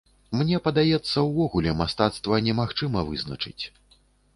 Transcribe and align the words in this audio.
Мне 0.37 0.59
падаецца, 0.67 1.13
увогуле 1.29 1.75
мастацтва 1.85 2.43
немагчыма 2.49 3.09
вызначыць. 3.15 3.61